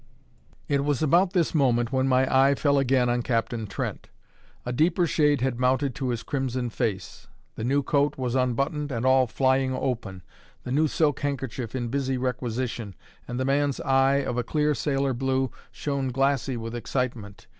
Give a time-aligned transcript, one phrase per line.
[0.67, 4.09] It was about this moment when my eye fell again on Captain Trent.
[4.65, 9.05] A deeper shade had mounted to his crimson face: the new coat was unbuttoned and
[9.05, 10.23] all flying open;
[10.63, 12.95] the new silk handkerchief in busy requisition;
[13.27, 17.45] and the man's eye, of a clear sailor blue, shone glassy with excitement.